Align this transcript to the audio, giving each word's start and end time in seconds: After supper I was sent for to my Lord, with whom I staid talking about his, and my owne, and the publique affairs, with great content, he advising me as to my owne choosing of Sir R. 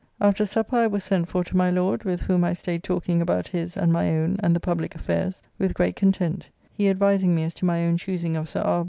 After 0.19 0.47
supper 0.47 0.77
I 0.77 0.87
was 0.87 1.03
sent 1.03 1.27
for 1.27 1.43
to 1.43 1.55
my 1.55 1.69
Lord, 1.69 2.05
with 2.05 2.21
whom 2.21 2.43
I 2.43 2.53
staid 2.53 2.81
talking 2.83 3.21
about 3.21 3.49
his, 3.49 3.77
and 3.77 3.93
my 3.93 4.09
owne, 4.09 4.37
and 4.41 4.55
the 4.55 4.59
publique 4.59 4.95
affairs, 4.95 5.43
with 5.59 5.75
great 5.75 5.95
content, 5.95 6.49
he 6.73 6.89
advising 6.89 7.35
me 7.35 7.43
as 7.43 7.53
to 7.53 7.65
my 7.65 7.83
owne 7.85 7.97
choosing 7.97 8.35
of 8.35 8.49
Sir 8.49 8.61
R. 8.61 8.79